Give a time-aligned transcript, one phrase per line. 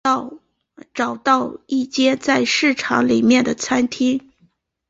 [0.95, 4.31] 找到一间在市场里面的餐厅